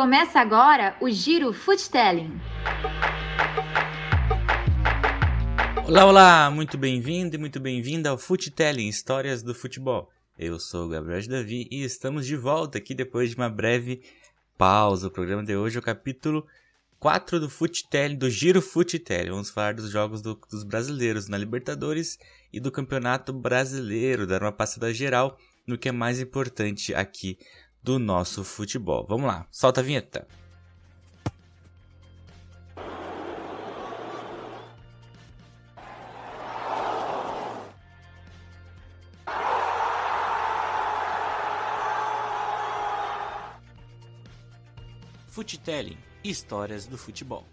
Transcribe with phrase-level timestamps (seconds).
[0.00, 2.40] Começa agora o Giro Foodtelling.
[5.86, 6.50] Olá, olá!
[6.50, 10.10] Muito bem-vindo e muito bem-vinda ao Foodtelling, Histórias do Futebol.
[10.38, 14.02] Eu sou o Gabriel Davi e estamos de volta aqui depois de uma breve
[14.56, 15.08] pausa.
[15.08, 16.46] O programa de hoje é o capítulo
[16.98, 19.28] 4 do Futelli, do Giro Futelli.
[19.28, 22.18] Vamos falar dos jogos do, dos brasileiros na Libertadores
[22.50, 25.36] e do Campeonato Brasileiro, dar uma passada geral
[25.66, 27.36] no que é mais importante aqui
[27.82, 29.06] do nosso futebol.
[29.08, 30.26] Vamos lá, solta a vinheta.
[45.28, 47.46] Futelli Histórias do Futebol.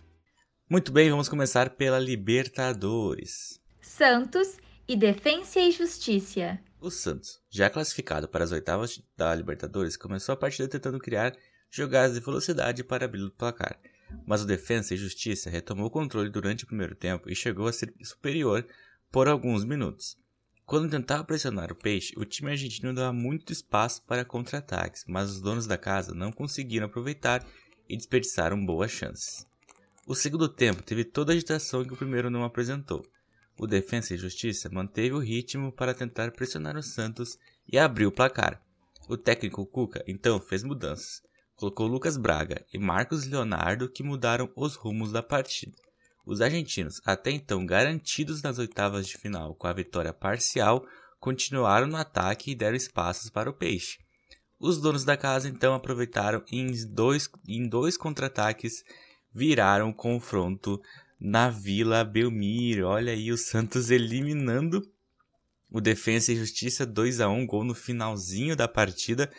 [0.70, 3.62] Muito bem, vamos começar pela Libertadores.
[3.82, 6.60] Santos e Defensa e Justiça.
[6.80, 11.36] O Santos, já classificado para as oitavas da Libertadores, começou a partida tentando criar
[11.72, 13.80] jogadas de velocidade para abrir o placar.
[14.26, 17.74] Mas o Defensa e Justiça retomou o controle durante o primeiro tempo e chegou a
[17.74, 18.66] ser superior
[19.12, 20.18] por alguns minutos.
[20.66, 25.42] Quando tentava pressionar o Peixe, o time argentino dava muito espaço para contra-ataques, mas os
[25.42, 27.46] donos da casa não conseguiram aproveitar
[27.90, 29.48] e desperdiçaram boas chances.
[30.06, 33.04] O segundo tempo teve toda a agitação que o primeiro não apresentou.
[33.60, 38.12] O Defensa e Justiça manteve o ritmo para tentar pressionar o Santos e abrir o
[38.12, 38.62] placar.
[39.10, 41.22] O técnico Cuca então fez mudanças.
[41.56, 45.76] Colocou Lucas Braga e Marcos Leonardo que mudaram os rumos da partida.
[46.24, 50.86] Os argentinos, até então garantidos nas oitavas de final com a vitória parcial,
[51.20, 53.98] continuaram no ataque e deram espaços para o Peixe.
[54.60, 58.84] Os donos da casa então aproveitaram e em dois, em dois contra-ataques
[59.34, 60.82] viraram o confronto
[61.20, 62.88] na Vila Belmiro.
[62.88, 64.82] Olha aí o Santos eliminando
[65.70, 69.32] o Defensa e Justiça 2 a 1 gol no finalzinho da partida,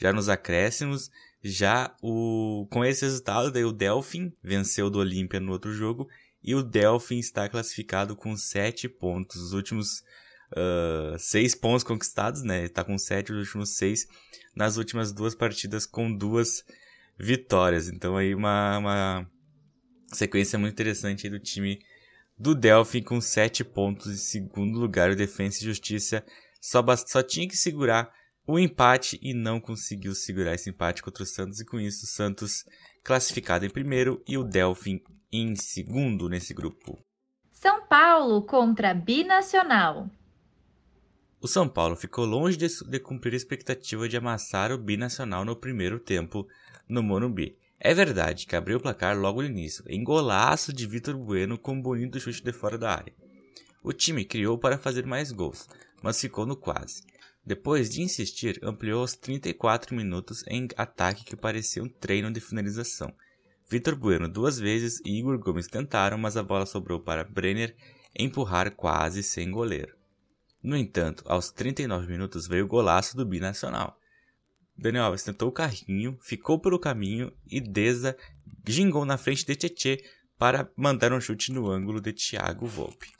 [0.00, 1.10] já nos acréscimos.
[1.42, 6.08] Já o com esse resultado, daí o Delfim venceu do Olímpia no outro jogo
[6.42, 9.36] e o Delfim está classificado com 7 pontos.
[9.36, 10.02] Os últimos
[10.52, 12.68] uh, seis pontos conquistados, né?
[12.68, 14.06] Tá com sete dos últimos seis
[14.54, 16.64] nas últimas duas partidas com duas
[17.18, 17.88] vitórias.
[17.88, 19.30] Então aí uma, uma
[20.12, 21.80] sequência muito interessante do time
[22.38, 25.10] do Delphi com sete pontos em segundo lugar.
[25.10, 26.24] O Defensa e Justiça
[26.60, 28.12] só, só tinha que segurar
[28.46, 31.60] o empate e não conseguiu segurar esse empate contra o Santos.
[31.60, 32.64] E com isso, o Santos
[33.02, 36.98] classificado em primeiro e o Delphi em segundo nesse grupo.
[37.52, 40.10] São Paulo contra Binacional.
[41.40, 45.54] O São Paulo ficou longe de, de, cumprir a expectativa de amassar o binacional no
[45.54, 46.48] primeiro tempo
[46.88, 47.58] no Morumbi.
[47.78, 51.74] É verdade que abriu o placar logo no início, em golaço de Vitor Bueno com
[51.74, 53.12] um bonito chute de fora da área.
[53.82, 55.68] O time criou para fazer mais gols,
[56.02, 57.02] mas ficou no quase.
[57.44, 63.12] Depois de insistir, ampliou aos 34 minutos em ataque que parecia um treino de finalização.
[63.68, 67.76] Vitor Bueno duas vezes e Igor Gomes tentaram, mas a bola sobrou para Brenner
[68.16, 69.94] empurrar quase sem goleiro.
[70.62, 73.98] No entanto, aos 39 minutos veio o golaço do binacional.
[74.76, 78.16] Daniel Alves tentou o carrinho, ficou pelo caminho e Deza
[78.66, 80.04] gingou na frente de Tietê
[80.38, 83.12] para mandar um chute no ângulo de Thiago Volpe.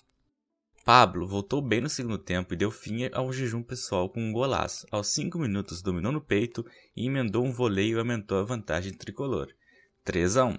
[0.85, 4.87] Pablo voltou bem no segundo tempo e deu fim ao jejum pessoal com um golaço.
[4.91, 9.49] Aos 5 minutos dominou no peito e emendou um voleio e aumentou a vantagem tricolor.
[10.05, 10.59] 3 a 1.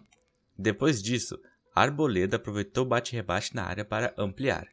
[0.58, 1.40] Depois disso,
[1.76, 4.68] Arboleda aproveitou o bate-rebate na área para ampliar.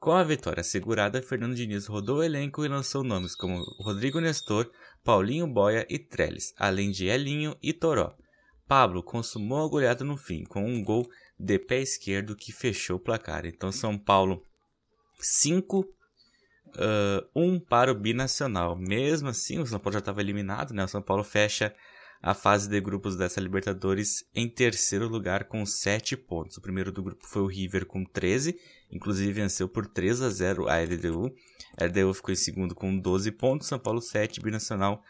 [0.00, 4.70] Com a vitória assegurada, Fernando Diniz rodou o elenco e lançou nomes como Rodrigo Nestor,
[5.04, 8.16] Paulinho Boia e Trellis, além de Elinho e Toró.
[8.66, 11.06] Pablo consumou a goleada no fim, com um gol
[11.38, 13.44] de pé esquerdo que fechou o placar.
[13.44, 14.42] Então, São Paulo
[15.20, 15.88] 5 uh,
[17.36, 18.74] 1 para o Binacional.
[18.76, 20.82] Mesmo assim, o São Paulo já estava eliminado, né?
[20.82, 21.74] O São Paulo fecha
[22.22, 26.56] a fase de grupos dessa Libertadores em terceiro lugar com 7 pontos.
[26.56, 28.54] O primeiro do grupo foi o River com 13,
[28.90, 31.34] inclusive venceu por 3 a 0 a LDU.
[31.78, 35.02] A LDU ficou em segundo com 12 pontos, São Paulo 7, Binacional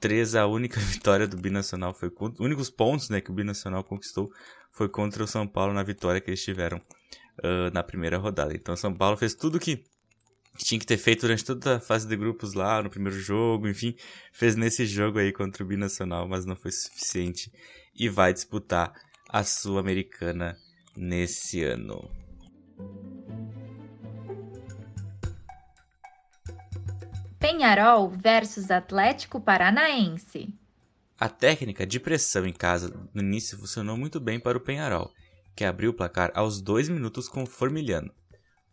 [0.00, 0.34] 3.
[0.34, 4.28] A única vitória do Binacional foi contra, únicos pontos né, que o Binacional conquistou
[4.72, 8.54] foi contra o São Paulo na vitória que eles tiveram uh, na primeira rodada.
[8.54, 9.84] Então, São Paulo fez tudo que
[10.58, 13.68] que tinha que ter feito durante toda a fase de grupos lá, no primeiro jogo,
[13.68, 13.94] enfim,
[14.32, 17.52] fez nesse jogo aí contra o Binacional, mas não foi suficiente
[17.94, 18.92] e vai disputar
[19.28, 20.56] a Sul-Americana
[20.96, 22.10] nesse ano.
[27.38, 30.52] Penharol versus Atlético Paranaense.
[31.20, 35.12] A técnica de pressão em casa no início funcionou muito bem para o Penharol,
[35.54, 38.12] que abriu o placar aos dois minutos com Formiliano.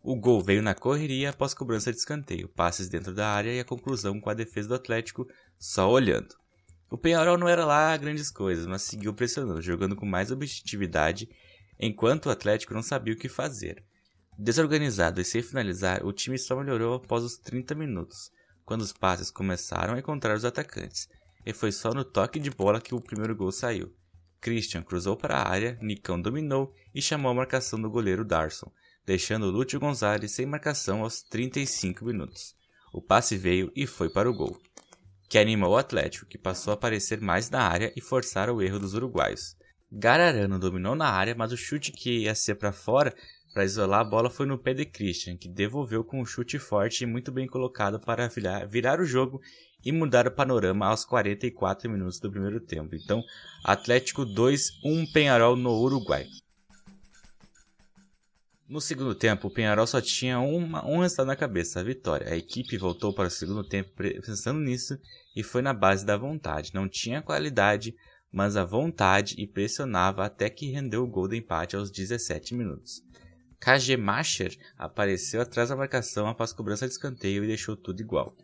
[0.08, 3.64] O gol veio na correria após cobrança de escanteio, passes dentro da área e a
[3.64, 5.26] conclusão com a defesa do Atlético
[5.58, 6.32] só olhando.
[6.88, 11.28] O Penharol não era lá grandes coisas, mas seguiu pressionando, jogando com mais objetividade,
[11.76, 13.82] enquanto o Atlético não sabia o que fazer.
[14.38, 18.30] Desorganizado e sem finalizar, o time só melhorou após os 30 minutos,
[18.64, 21.08] quando os passes começaram a encontrar os atacantes,
[21.44, 23.92] e foi só no toque de bola que o primeiro gol saiu.
[24.40, 28.70] Christian cruzou para a área, Nicão dominou e chamou a marcação do goleiro Darson,
[29.06, 32.56] deixando Lúcio Gonzalez sem marcação aos 35 minutos.
[32.92, 34.58] O passe veio e foi para o gol,
[35.28, 38.78] que animou o Atlético, que passou a aparecer mais na área e forçar o erro
[38.80, 39.56] dos uruguaios.
[39.92, 43.14] Gararano dominou na área, mas o chute que ia ser para fora
[43.56, 47.04] para isolar a bola foi no pé de Christian, que devolveu com um chute forte
[47.04, 49.40] e muito bem colocado para virar, virar o jogo
[49.82, 52.94] e mudar o panorama aos 44 minutos do primeiro tempo.
[52.94, 53.22] Então,
[53.64, 56.26] Atlético 2, 1 Penharol no Uruguai.
[58.68, 62.32] No segundo tempo, o Penharol só tinha uma, um resultado na cabeça, a vitória.
[62.32, 64.98] A equipe voltou para o segundo tempo pensando nisso
[65.36, 66.74] e foi na base da vontade.
[66.74, 67.94] Não tinha qualidade,
[68.32, 73.02] mas a vontade e pressionava até que rendeu o gol de empate aos 17 minutos.
[73.60, 78.36] Kagemacher apareceu atrás da marcação após cobrança de escanteio e deixou tudo igual.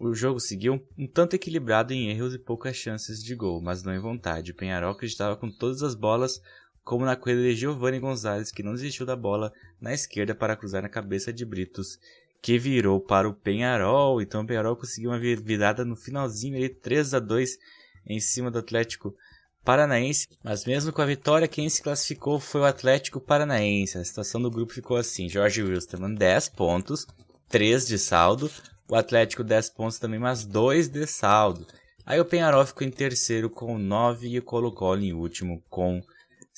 [0.00, 3.94] O jogo seguiu um tanto equilibrado em erros e poucas chances de gol, mas não
[3.94, 4.50] em vontade.
[4.50, 6.40] O Penharol acreditava com todas as bolas,
[6.88, 10.80] como na corrida de Giovanni Gonzalez, que não desistiu da bola na esquerda para cruzar
[10.80, 11.98] na cabeça de Britos,
[12.40, 14.22] que virou para o Penharol.
[14.22, 17.58] Então o Penharol conseguiu uma virada no finalzinho ali, 3 a 2
[18.06, 19.14] em cima do Atlético
[19.62, 20.28] Paranaense.
[20.42, 23.98] Mas mesmo com a vitória, quem se classificou foi o Atlético Paranaense.
[23.98, 27.06] A situação do grupo ficou assim: Jorge Wilstermann 10 pontos,
[27.50, 28.50] 3 de saldo.
[28.88, 31.66] O Atlético 10 pontos também, mas 2 de saldo.
[32.06, 36.02] Aí o Penharol ficou em terceiro com 9 e o Colo-Colo em último com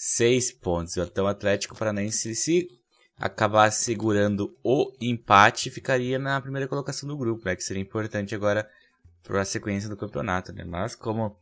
[0.02, 0.96] 6 pontos.
[0.96, 2.66] Então o Atlético Paranaense, se
[3.18, 7.54] acabar segurando o empate, ficaria na primeira colocação do grupo, né?
[7.54, 8.66] Que seria importante agora
[9.22, 10.64] para a sequência do campeonato, né?
[10.64, 11.36] Mas como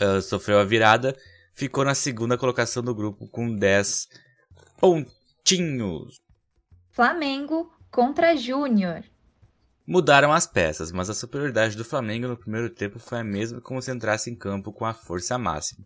[0.00, 1.14] uh, sofreu a virada,
[1.52, 4.08] ficou na segunda colocação do grupo com 10
[4.80, 6.22] pontinhos.
[6.90, 9.04] Flamengo contra Júnior.
[9.86, 13.82] Mudaram as peças, mas a superioridade do Flamengo no primeiro tempo foi a mesma como
[13.82, 15.84] se entrasse em campo com a força máxima.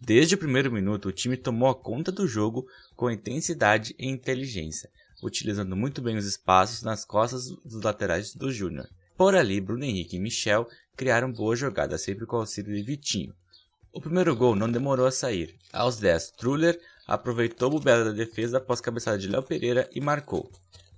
[0.00, 2.66] Desde o primeiro minuto, o time tomou a conta do jogo
[2.96, 4.88] com intensidade e inteligência,
[5.22, 8.88] utilizando muito bem os espaços nas costas dos laterais do Júnior.
[9.14, 10.66] Por ali, Bruno Henrique e Michel
[10.96, 13.34] criaram boas jogadas, sempre com o auxílio de Vitinho.
[13.92, 15.54] O primeiro gol não demorou a sair.
[15.70, 20.50] Aos 10, Truller aproveitou o belo da defesa após cabeçada de Léo Pereira e marcou.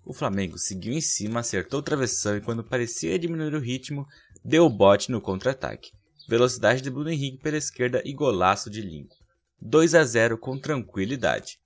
[0.05, 4.07] O Flamengo seguiu em cima, acertou o travessão e quando parecia diminuir o ritmo,
[4.45, 5.91] deu o bote no contra-ataque.
[6.29, 9.17] Velocidade de Bruno Henrique pela esquerda e golaço de Lincoln.
[9.61, 11.59] 2 a 0 com tranquilidade.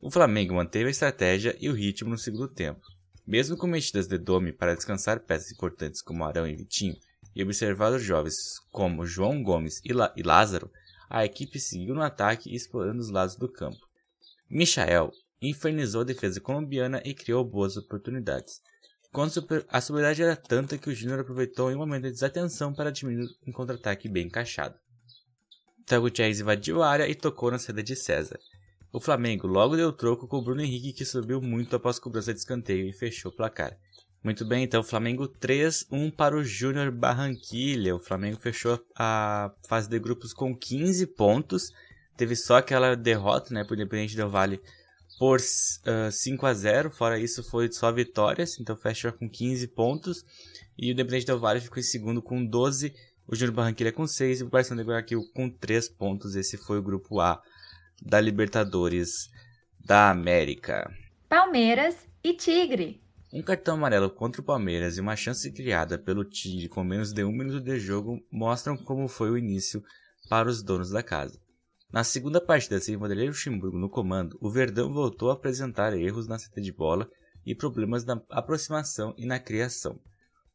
[0.00, 2.80] O Flamengo manteve a estratégia e o ritmo no segundo tempo.
[3.26, 6.96] Mesmo com mexidas de Dome para descansar peças importantes como Arão e Vitinho,
[7.34, 8.36] e observar os jovens
[8.70, 10.70] como João Gomes e, e Lázaro,
[11.08, 13.86] a equipe seguiu no ataque explorando os lados do campo.
[14.50, 18.60] Michael infernizou a defesa colombiana e criou boas oportunidades.
[19.12, 19.30] Quando
[19.68, 23.28] a superioridade era tanta que o Júnior aproveitou em um momento de desatenção para diminuir
[23.46, 24.74] um contra-ataque bem encaixado.
[25.84, 28.40] Thiago Gutierrez invadiu a área e tocou na saída de César.
[28.90, 32.40] O Flamengo logo deu troco com o Bruno Henrique que subiu muito após cobrança de
[32.40, 33.76] escanteio e fechou o placar.
[34.24, 37.94] Muito bem, então Flamengo 3-1 para o Júnior Barranquilha.
[37.94, 41.70] O Flamengo fechou a fase de grupos com 15 pontos.
[42.16, 44.60] Teve só aquela derrota né, para o Independente Del Vale
[45.22, 48.58] por uh, 5 a 0 Fora isso, foi só vitórias.
[48.58, 50.26] Então fecha com 15 pontos.
[50.76, 52.92] E o Independente Del Valle ficou em segundo com 12.
[53.28, 56.34] O Júnior Barranquilla com 6 e o Barcelona de Guayaquil com 3 pontos.
[56.34, 57.40] Esse foi o grupo A
[58.04, 59.30] da Libertadores
[59.78, 60.92] da América.
[61.28, 63.00] Palmeiras e Tigre.
[63.32, 67.22] Um cartão amarelo contra o Palmeiras e uma chance criada pelo Tigre com menos de
[67.22, 69.84] um minuto de jogo mostram como foi o início
[70.28, 71.41] para os donos da casa.
[71.92, 76.38] Na segunda partida sem Vanderlei Luxemburgo no comando, o Verdão voltou a apresentar erros na
[76.38, 77.06] saída de bola
[77.44, 80.00] e problemas na aproximação e na criação.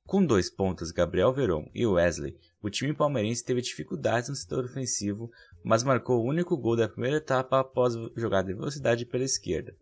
[0.03, 5.29] Com dois pontos, Gabriel Veron e Wesley, o time palmeirense teve dificuldades no setor ofensivo,
[5.63, 9.75] mas marcou o único gol da primeira etapa após jogada de velocidade pela esquerda.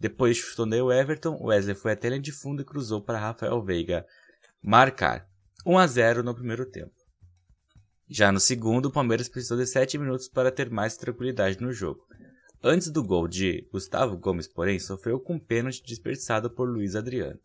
[0.00, 3.62] Depois chutou o Everton, Wesley foi até a linha de fundo e cruzou para Rafael
[3.62, 4.04] Veiga
[4.60, 5.28] marcar.
[5.64, 6.95] 1 a 0 no primeiro tempo.
[8.08, 12.06] Já no segundo, o Palmeiras precisou de 7 minutos para ter mais tranquilidade no jogo.
[12.62, 17.38] Antes do gol de Gustavo Gomes, porém, sofreu com um pênalti desperdiçado por Luiz Adriano.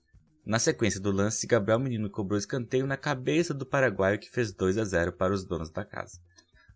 [0.46, 4.78] Na sequência do lance, Gabriel Menino cobrou escanteio na cabeça do paraguaio que fez 2
[4.78, 6.20] a 0 para os donos da casa.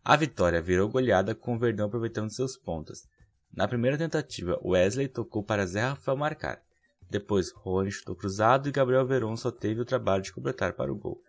[0.03, 3.07] A vitória virou goleada com o Verdão aproveitando seus pontos.
[3.53, 6.61] Na primeira tentativa, Wesley tocou para Zé Rafael marcar.
[7.09, 10.95] Depois, Rony chutou cruzado e Gabriel Veron só teve o trabalho de completar para o
[10.95, 11.21] gol.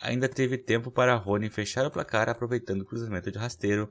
[0.00, 3.90] Ainda teve tempo para Rony fechar o placar aproveitando o cruzamento de rasteiro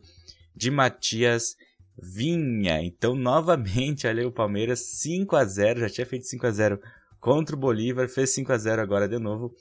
[0.55, 1.55] de Matias
[2.01, 2.81] Vinha.
[2.81, 6.81] Então, novamente, ali o Palmeiras 5 a 0 já tinha feito 5 a 0
[7.19, 9.55] contra o Bolívar, fez 5 a 0 agora de novo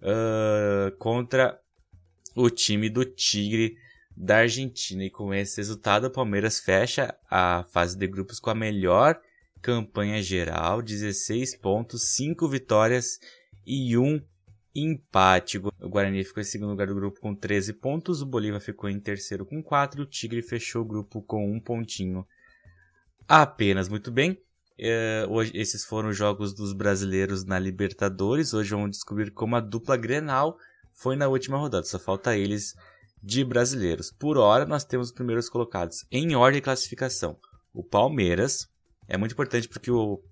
[0.00, 1.58] uh, contra
[2.34, 3.76] o time do Tigre
[4.16, 5.04] da Argentina.
[5.04, 9.20] E com esse resultado, o Palmeiras fecha a fase de grupos com a melhor
[9.60, 13.18] campanha geral: 16 pontos, 5 vitórias
[13.66, 14.20] e 1
[14.74, 15.58] empate.
[15.58, 18.98] O Guarani ficou em segundo lugar do grupo com 13 pontos, o Bolívar ficou em
[18.98, 22.26] terceiro com 4 e o Tigre fechou o grupo com um pontinho
[23.28, 23.88] apenas.
[23.88, 24.38] Muito bem.
[24.76, 28.52] É, hoje, esses foram os jogos dos brasileiros na Libertadores.
[28.52, 30.58] Hoje vamos descobrir como a dupla Grenal
[30.92, 31.86] foi na última rodada.
[31.86, 32.74] Só falta eles
[33.22, 34.10] de brasileiros.
[34.10, 37.38] Por hora, nós temos os primeiros colocados em ordem de classificação.
[37.72, 38.68] O Palmeiras.
[39.06, 40.22] É muito importante porque o,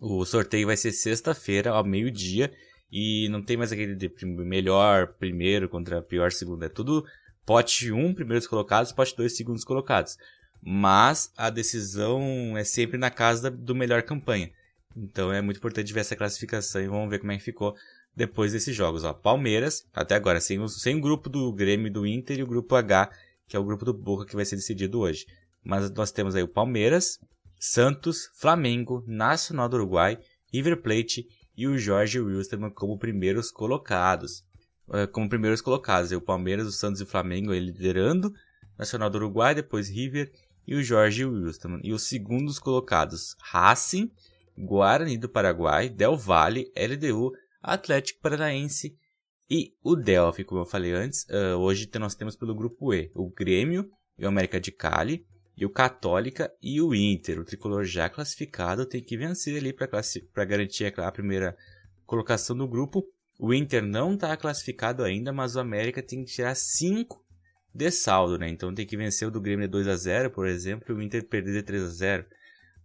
[0.00, 2.52] o sorteio vai ser sexta-feira, ao meio-dia.
[2.92, 6.62] E não tem mais aquele de melhor primeiro contra pior segundo.
[6.64, 7.06] É tudo
[7.46, 10.18] pote 1, primeiros colocados, pote 2, segundos colocados.
[10.62, 14.50] Mas a decisão é sempre na casa do melhor campanha.
[14.94, 17.74] Então é muito importante ver essa classificação e vamos ver como é que ficou
[18.14, 19.04] depois desses jogos.
[19.04, 22.46] Ó, Palmeiras, até agora, sem o, sem o grupo do Grêmio do Inter e o
[22.46, 23.10] grupo H,
[23.48, 25.26] que é o grupo do Boca que vai ser decidido hoje.
[25.64, 27.18] Mas nós temos aí o Palmeiras,
[27.58, 30.18] Santos, Flamengo, Nacional do Uruguai,
[30.52, 31.26] River Plate
[31.62, 34.44] e o Jorge Wilstermann como primeiros colocados.
[34.92, 38.34] É, como primeiros colocados, o Palmeiras, o Santos e o Flamengo liderando,
[38.76, 40.32] Nacional do Uruguai, depois River
[40.66, 41.80] e o Jorge Wilstermann.
[41.84, 44.10] E os segundos colocados, Racing,
[44.58, 48.98] Guarani do Paraguai, Del Valle, LDU, Atlético Paranaense
[49.48, 51.24] e o Delphi, como eu falei antes.
[51.30, 53.88] Uh, hoje nós temos pelo grupo E o Grêmio
[54.18, 55.24] e o América de Cali,
[55.62, 57.38] e o Católica e o Inter.
[57.38, 61.56] O tricolor já classificado tem que vencer ali para garantir a primeira
[62.04, 63.06] colocação do grupo.
[63.38, 67.24] O Inter não está classificado ainda, mas o América tem que tirar 5
[67.72, 68.48] de saldo, né?
[68.48, 71.00] Então tem que vencer o do Grêmio de 2 a 0 por exemplo, e o
[71.00, 72.26] Inter perder de 3 a 0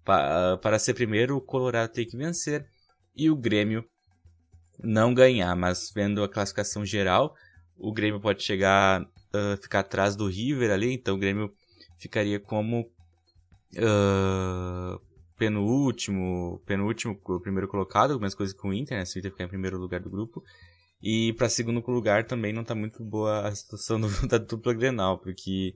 [0.05, 2.69] para, para ser primeiro, o Colorado tem que vencer
[3.15, 3.83] e o Grêmio
[4.83, 5.55] não ganhar.
[5.55, 7.33] Mas vendo a classificação geral,
[7.75, 11.51] o Grêmio pode chegar, uh, ficar atrás do River ali, então o Grêmio
[11.97, 12.89] ficaria como
[13.75, 14.99] uh,
[15.37, 19.05] penúltimo, penúltimo, primeiro colocado, mesma coisa com o Inter, né?
[19.05, 20.43] Se o Inter ficar em primeiro lugar do grupo.
[21.01, 25.19] E para segundo lugar também não está muito boa a situação do, da dupla Grenal,
[25.19, 25.75] porque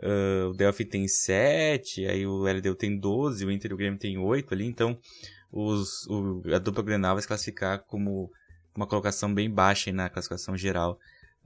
[0.00, 3.98] uh, o Delphi tem 7, aí o LDU tem 12, o Inter e o Grêmio
[3.98, 4.98] tem 8 ali, então
[5.52, 8.30] os, o, a dupla Grenal vai se classificar como
[8.74, 10.98] uma colocação bem baixa na classificação geral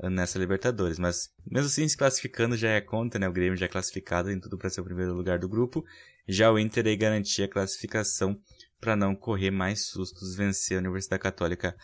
[0.09, 0.99] nessa Libertadores.
[0.99, 3.29] Mas mesmo assim, se classificando já é conta, né?
[3.29, 5.85] O Grêmio já é classificado em tudo para ser o primeiro lugar do grupo.
[6.27, 8.41] Já o Inter aí garantia a classificação
[8.81, 11.77] para não correr mais sustos, vencer a Universidade Católica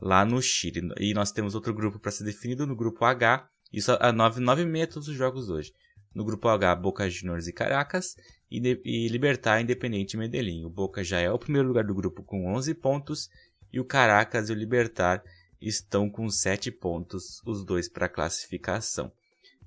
[0.00, 0.88] lá no Chile.
[1.00, 3.48] E nós temos outro grupo para ser definido no grupo H.
[3.72, 5.72] Isso a 9, 9 e todos os jogos hoje.
[6.14, 8.14] No grupo H, Boca Juniors e Caracas.
[8.48, 10.64] E, de, e Libertar Independente Medellín.
[10.64, 13.28] O Boca já é o primeiro lugar do grupo com 11 pontos.
[13.72, 15.22] E o Caracas e o Libertar
[15.60, 19.10] estão com 7 pontos, os dois para classificação.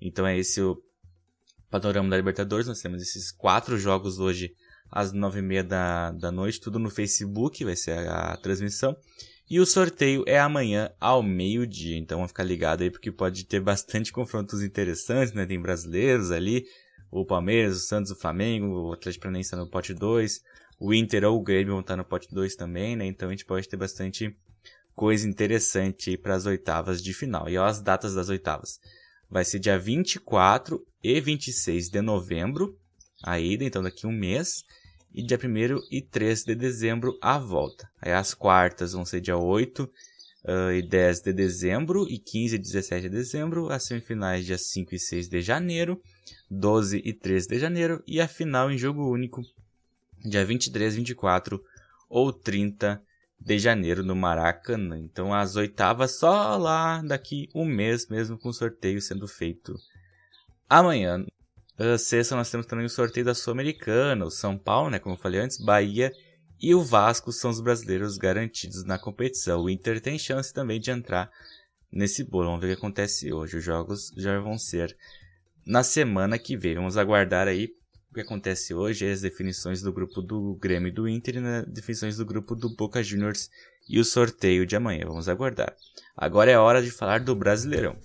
[0.01, 0.81] Então é esse o
[1.69, 2.67] panorama da Libertadores.
[2.67, 4.53] Nós temos esses quatro jogos hoje
[4.91, 8.95] às 9h30 da, da noite, tudo no Facebook, vai ser a, a transmissão.
[9.49, 13.59] E o sorteio é amanhã ao meio-dia, então vamos ficar ligado aí porque pode ter
[13.59, 15.43] bastante confrontos interessantes, né?
[15.43, 16.65] Tem brasileiros ali,
[17.09, 20.39] o Palmeiras, o Santos, o Flamengo, o Atlético Paranaense no pote 2,
[20.79, 23.07] o Inter ou o Grêmio vão estar no pote 2 também, né?
[23.07, 24.35] Então a gente pode ter bastante
[24.99, 27.47] coisa interessante para as oitavas de final.
[27.47, 28.81] E ó, as datas das oitavas.
[29.29, 32.77] Vai ser dia 24 e 26 de novembro,
[33.23, 34.65] a ida, então daqui um mês.
[35.15, 37.89] E dia 1 e 3 de dezembro, a volta.
[38.01, 42.59] Aí as quartas vão ser dia 8 uh, e 10 de dezembro e 15 e
[42.59, 43.71] 17 de dezembro.
[43.71, 46.01] As semifinais dia 5 e 6 de janeiro,
[46.51, 48.03] 12 e 13 de janeiro.
[48.05, 49.41] E a final em jogo único,
[50.25, 51.63] dia 23, 24
[52.09, 53.08] ou 30 de
[53.47, 54.97] janeiro no Maracanã.
[54.97, 59.75] Então as oitavas só lá daqui um mês mesmo com o sorteio sendo feito
[60.69, 61.25] amanhã.
[61.79, 65.19] Uh, sexta nós temos também o sorteio da Sul-Americana, o São Paulo, né, como eu
[65.19, 66.11] falei antes, Bahia
[66.61, 69.61] e o Vasco são os brasileiros garantidos na competição.
[69.61, 71.31] O Inter tem chance também de entrar
[71.91, 72.47] nesse bolo.
[72.47, 73.57] Vamos ver o que acontece hoje.
[73.57, 74.95] Os jogos já vão ser
[75.65, 76.75] na semana que vem.
[76.75, 77.69] Vamos aguardar aí
[78.09, 81.37] o que acontece hoje é as definições do grupo do Grêmio e do Inter e
[81.37, 83.51] as definições do grupo do Boca Juniors
[83.87, 85.05] e o sorteio de amanhã.
[85.05, 85.75] Vamos aguardar.
[86.17, 87.95] Agora é hora de falar do Brasileirão.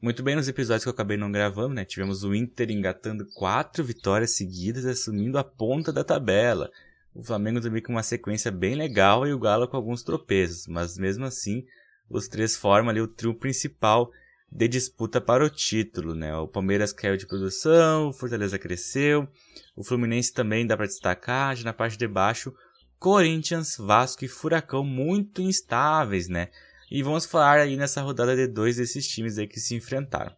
[0.00, 1.84] Muito bem, nos episódios que eu acabei não gravando, né?
[1.84, 6.70] Tivemos o Inter engatando quatro vitórias seguidas, assumindo a ponta da tabela.
[7.12, 10.98] O Flamengo também com uma sequência bem legal e o Galo com alguns tropeços, mas
[10.98, 11.64] mesmo assim,
[12.08, 14.10] os três formam ali o trio principal
[14.54, 16.34] de disputa para o título, né?
[16.36, 19.28] O Palmeiras caiu de produção, o Fortaleza cresceu,
[19.74, 22.54] o Fluminense também dá para destacar, já na parte de baixo,
[22.96, 26.50] Corinthians, Vasco e Furacão muito instáveis, né?
[26.88, 30.32] E vamos falar aí nessa rodada de dois desses times aí que se enfrentaram.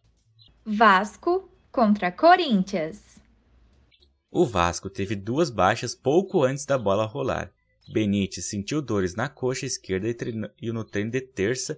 [0.65, 3.19] Vasco contra Corinthians.
[4.31, 7.51] O Vasco teve duas baixas pouco antes da bola rolar.
[7.87, 10.07] Benítez sentiu dores na coxa esquerda
[10.59, 11.77] e no treino de terça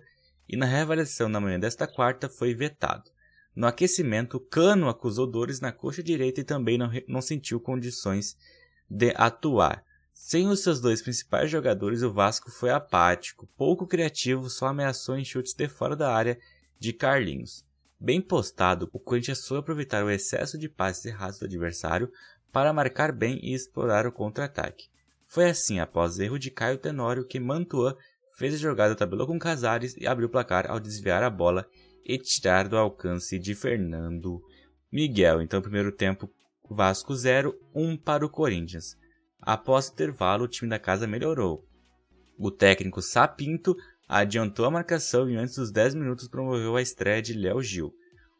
[0.49, 3.11] e na reavaliação na manhã desta quarta foi vetado.
[3.55, 8.35] No aquecimento, Cano acusou dores na coxa direita e também não, não sentiu condições
[8.89, 9.83] de atuar.
[10.13, 15.23] Sem os seus dois principais jogadores, o Vasco foi apático, pouco criativo, só ameaçou em
[15.23, 16.39] chutes de fora da área
[16.79, 17.63] de Carlinhos.
[17.99, 22.11] Bem postado, o Corinthians soube aproveitar o excesso de passes errados do adversário
[22.51, 24.87] para marcar bem e explorar o contra-ataque.
[25.27, 27.97] Foi assim, após erro de Caio Tenório, que Mantua
[28.39, 31.67] fez a jogada, tabelou com Casares e abriu o placar ao desviar a bola
[32.05, 34.41] e tirar do alcance de Fernando
[34.89, 35.41] Miguel.
[35.41, 36.31] Então, primeiro tempo,
[36.69, 38.97] Vasco 0, 1 para o Corinthians.
[39.41, 41.67] Após o intervalo, o time da casa melhorou.
[42.37, 43.75] O técnico Sapinto
[44.07, 47.93] adiantou a marcação e antes dos 10 minutos promoveu a estreia de Léo Gil.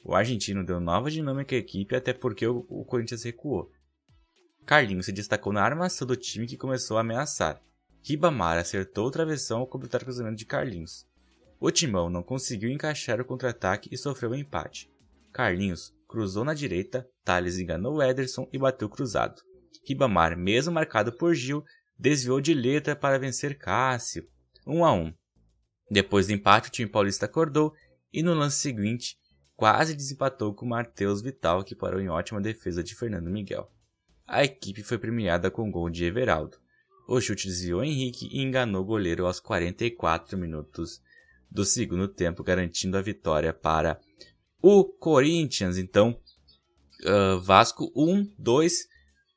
[0.06, 3.70] O argentino deu nova dinâmica à equipe até porque o, Corinthians recuou.
[4.65, 7.62] Carlinhos se destacou na armação do time que começou a ameaçar.
[8.01, 11.08] Ribamar acertou o travessão ao completar o cruzamento de Carlinhos.
[11.60, 14.91] O Timão não conseguiu encaixar o contra-ataque e sofreu o um empate.
[15.32, 19.41] Carlinhos cruzou na direita, Thales enganou Ederson e bateu cruzado.
[19.86, 21.63] Ribamar, mesmo marcado por Gil,
[21.98, 24.27] desviou de letra para vencer Cássio.
[24.65, 25.01] 1 um a 1.
[25.03, 25.13] Um.
[25.91, 27.74] Depois do empate, o time paulista acordou
[28.13, 29.18] e no lance seguinte
[29.56, 33.70] quase desempatou com Matheus Vital, que parou em ótima defesa de Fernando Miguel.
[34.25, 36.58] A equipe foi premiada com gol de Everaldo.
[37.12, 41.01] O chute desviou Henrique e enganou o goleiro aos 44 minutos
[41.50, 44.00] do segundo tempo, garantindo a vitória para
[44.62, 45.80] o Corinthians.
[45.80, 46.16] Então,
[47.04, 48.88] uh, Vasco 1, 2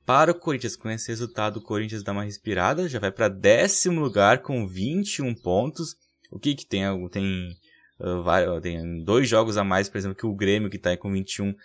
[0.05, 0.77] para o Corinthians.
[0.77, 5.35] Com esse resultado, o Corinthians dá uma respirada, já vai para décimo lugar com 21
[5.35, 5.97] pontos.
[6.31, 6.83] O que que tem?
[7.09, 7.57] Tem,
[7.99, 11.49] uh, tem dois jogos a mais, por exemplo, que o Grêmio, que está com 21
[11.49, 11.57] uh,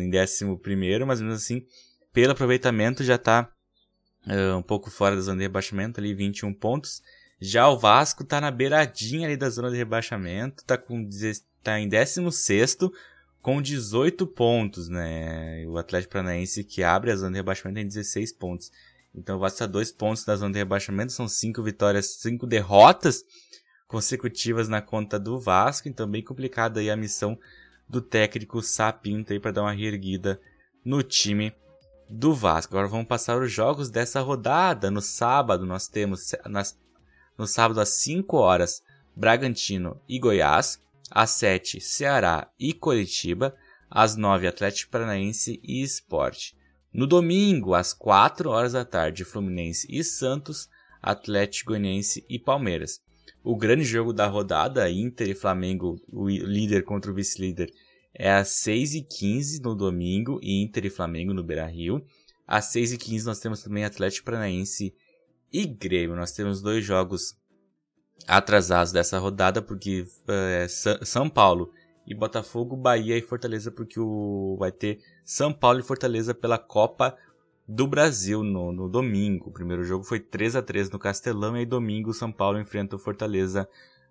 [0.00, 1.62] em décimo primeiro, mas mesmo assim,
[2.10, 3.52] pelo aproveitamento já está
[4.26, 7.02] uh, um pouco fora da zona de rebaixamento, ali 21 pontos.
[7.40, 11.08] Já o Vasco tá na beiradinha ali da zona de rebaixamento, tá, com,
[11.62, 12.78] tá em 16
[13.42, 15.64] com 18 pontos, né?
[15.68, 18.72] O Atlético Paranaense que abre a zona de rebaixamento tem 16 pontos.
[19.14, 23.24] Então o Vasco tá dois pontos da zona de rebaixamento, são cinco vitórias, cinco derrotas
[23.86, 27.38] consecutivas na conta do Vasco, então bem complicada aí a missão
[27.88, 30.40] do técnico Sapinto aí para dar uma reerguida
[30.84, 31.54] no time
[32.08, 32.74] do Vasco.
[32.74, 34.90] Agora vamos passar os jogos dessa rodada.
[34.90, 36.78] No sábado nós temos nas,
[37.36, 38.82] no sábado às 5 horas
[39.14, 43.54] Bragantino e Goiás, às 7 Ceará e Curitiba,
[43.90, 46.56] às 9 Atlético Paranaense e Esporte.
[46.92, 50.68] No domingo, às 4 horas da tarde, Fluminense e Santos,
[51.02, 53.00] Atlético Goianiense e Palmeiras.
[53.44, 57.70] O grande jogo da rodada, Inter e Flamengo, o líder contra o vice-líder,
[58.18, 62.02] é às 6h15 no domingo, Inter e Flamengo no Beira Rio.
[62.46, 64.94] Às 6h15 nós temos também Atlético Paranaense
[65.52, 66.16] e Grêmio.
[66.16, 67.36] Nós temos dois jogos
[68.26, 71.70] atrasados dessa rodada, porque é, São Paulo
[72.06, 77.16] e Botafogo, Bahia e Fortaleza, porque o, vai ter São Paulo e Fortaleza pela Copa
[77.68, 79.50] do Brasil no, no domingo.
[79.50, 82.96] O primeiro jogo foi 3 a 3 no Castelão e aí domingo São Paulo enfrenta
[82.96, 83.68] o Fortaleza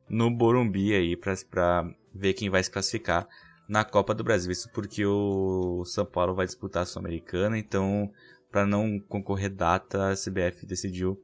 [0.08, 3.28] no Borumbi aí para ver quem vai se classificar
[3.68, 4.52] na Copa do Brasil.
[4.52, 8.12] Isso porque o São Paulo vai disputar a Sul-Americana, então
[8.52, 11.22] para não concorrer data, a CBF decidiu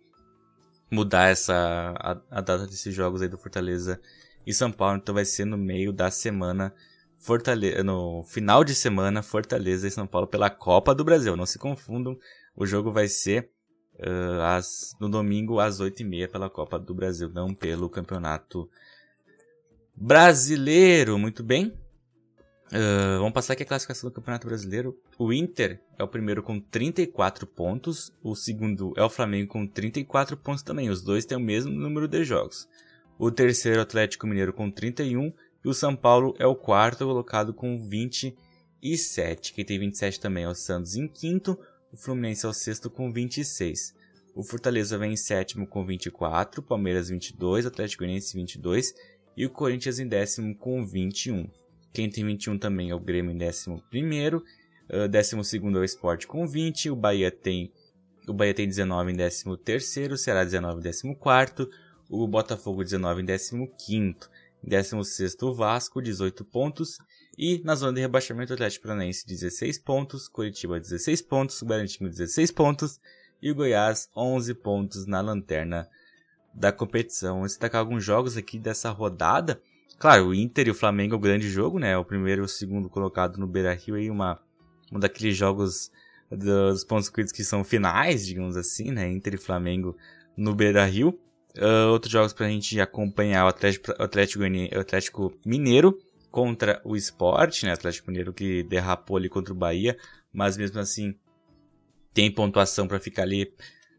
[0.92, 4.02] mudar essa a, a, data desses jogos aí do Fortaleza
[4.46, 6.74] e São Paulo, então vai ser no meio da semana
[7.18, 11.38] Fortaleza, no final de semana Fortaleza e São Paulo pela Copa do Brasil.
[11.38, 12.18] Não se confundam,
[12.56, 13.50] o jogo vai ser
[14.00, 18.70] uh, às, no domingo às 8h30 pela Copa do Brasil, não pelo Campeonato
[19.96, 21.18] Brasileiro.
[21.18, 21.74] Muito bem.
[22.72, 24.98] Uh, vamos passar aqui a classificação do Campeonato Brasileiro.
[25.20, 28.14] O Inter é o primeiro com 34 pontos.
[28.24, 30.90] O segundo é o Flamengo com 34 pontos também.
[30.90, 32.70] Os dois têm o mesmo número de jogos.
[33.20, 35.34] O terceiro é o Atlético Mineiro com 31.
[35.64, 39.54] E o São Paulo é o quarto colocado com 27.
[39.54, 41.60] Quem tem 27 também é o Santos em quinto.
[41.92, 43.94] O Fluminense é o sexto com 26.
[44.34, 46.64] O Fortaleza vem em sétimo com 24.
[46.64, 47.66] Palmeiras 22.
[47.66, 48.96] Atlético Goianiense 22.
[49.36, 51.50] E o Corinthians em décimo com 21.
[51.94, 53.70] Quem tem 21 também é o Grêmio em 11.
[53.70, 56.90] Uh, 12 é o Sport com 20.
[56.90, 57.72] O Bahia tem
[58.28, 61.68] o Bahia tem 19 em 13º, o Ceará 19 em 14º,
[62.08, 64.30] o Botafogo 19 em 15º,
[64.64, 67.00] em 16º o Vasco 18 pontos
[67.38, 72.10] e na zona de rebaixamento o Atlético Paranaense 16 pontos, Curitiba 16 pontos, o Bragantino
[72.10, 73.00] 16 pontos
[73.42, 75.90] e o Goiás 11 pontos na lanterna
[76.54, 77.40] da competição.
[77.40, 79.62] Vou destacar alguns jogos aqui dessa rodada.
[80.02, 81.96] Claro, o Inter e o Flamengo é o grande jogo, né?
[81.96, 84.42] O primeiro e o segundo colocado no Beira-Rio aí uma
[84.92, 85.92] um daqueles jogos
[86.28, 89.08] dos pontos corridos que são finais, digamos assim, né?
[89.08, 89.96] Inter e Flamengo
[90.36, 91.10] no Beira-Rio.
[91.56, 94.44] Uh, outros jogos pra gente acompanhar o Atlético, Atlético,
[94.76, 95.96] Atlético Mineiro
[96.32, 97.72] contra o Sport, né?
[97.72, 99.96] Atlético Mineiro que derrapou ali contra o Bahia,
[100.34, 101.14] mas mesmo assim
[102.12, 103.54] tem pontuação para ficar ali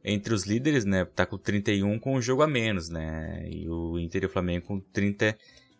[0.04, 1.04] entre os líderes, né?
[1.04, 3.48] Tá com 31 com um jogo a menos, né?
[3.48, 4.80] E o Inter e o Flamengo com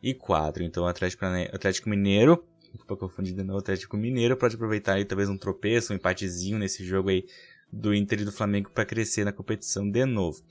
[0.02, 0.64] 34.
[0.64, 5.04] Então o Atlético, Atlético Mineiro, um pouco confundido não, o Atlético Mineiro pode aproveitar aí
[5.04, 7.24] talvez um tropeço, um empatezinho nesse jogo aí
[7.72, 10.42] do Inter e do Flamengo para crescer na competição de novo.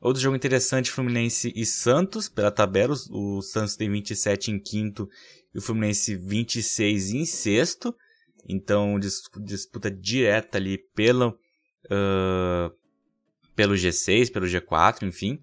[0.00, 5.08] Outro jogo interessante, Fluminense e Santos, pela tabela, o Santos tem 27 em quinto
[5.54, 7.94] e o Fluminense 26 em sexto.
[8.48, 11.38] Então, disputa direta ali pelo,
[11.86, 12.74] uh,
[13.54, 15.40] pelo G6, pelo G4, enfim.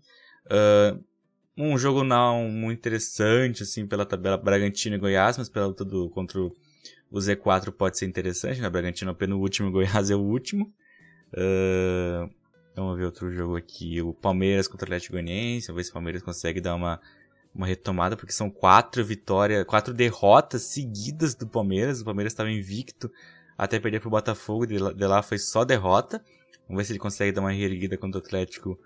[0.47, 1.01] Uh,
[1.67, 6.09] um jogo não muito interessante, assim, pela tabela Bragantino e Goiás, mas pela luta do,
[6.09, 6.53] contra o
[7.13, 8.69] Z4 pode ser interessante, né?
[8.69, 10.73] Bragantino é o penúltimo Goiás é o último.
[11.33, 12.29] Uh,
[12.79, 14.01] Vamos ver outro jogo aqui.
[14.01, 15.67] O Palmeiras contra o Atlético Goianiense.
[15.67, 16.99] Vamos ver se o Palmeiras consegue dar uma,
[17.53, 21.99] uma retomada, porque são quatro vitórias, quatro derrotas seguidas do Palmeiras.
[21.99, 23.11] O Palmeiras estava invicto
[23.57, 24.65] até perder para o Botafogo.
[24.65, 26.23] De lá, de lá foi só derrota.
[26.67, 28.79] Vamos ver se ele consegue dar uma reerguida contra o Atlético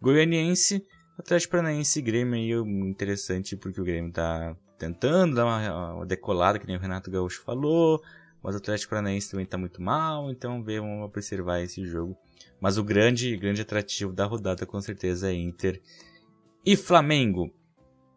[0.00, 0.86] Goianiense.
[1.18, 2.50] Atlético Paranaense e Grêmio aí
[2.88, 7.42] interessante porque o Grêmio está tentando dar uma, uma, decolada, que nem o Renato Gaúcho
[7.42, 8.02] falou.
[8.42, 12.16] Mas o Atlético Paranaense também está muito mal, então vamos observar esse jogo.
[12.60, 15.80] Mas o grande, grande atrativo da rodada com certeza é Inter
[16.64, 17.52] e Flamengo.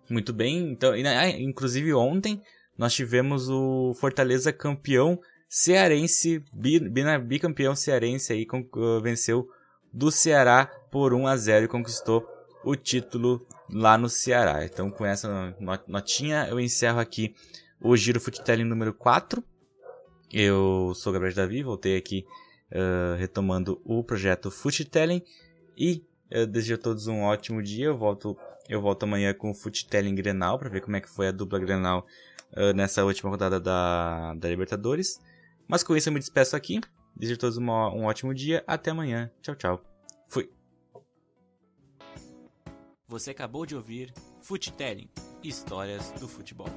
[0.10, 2.42] Muito bem, então, ah, inclusive ontem
[2.78, 6.44] nós tivemos o Fortaleza campeão cearense,
[7.26, 8.46] bicampeão cearense aí,
[9.02, 9.48] venceu
[9.92, 12.26] do Ceará por 1 a 0 e conquistou
[12.64, 14.66] o título lá no Ceará.
[14.66, 15.56] Então com essa
[15.88, 17.36] notinha eu encerro aqui
[17.80, 19.44] o Giro Futelling número 4.
[20.32, 22.26] Eu sou Gabriel Davi, voltei aqui
[22.72, 25.24] uh, retomando o projeto Footelling
[25.78, 27.88] e eu desejo a todos um ótimo dia.
[27.88, 31.28] Eu volto, eu volto amanhã com o Footelling Grenal para ver como é que foi
[31.28, 32.06] a dupla Grenal
[32.54, 35.20] uh, nessa última rodada da, da Libertadores.
[35.68, 36.80] Mas com isso eu me despeço aqui.
[37.16, 38.64] Desejo a todos uma, um ótimo dia.
[38.68, 39.32] Até amanhã.
[39.42, 39.84] Tchau, tchau.
[40.28, 40.59] Fui.
[43.10, 45.10] Você acabou de ouvir Footelling
[45.44, 46.70] Histórias do Futebol.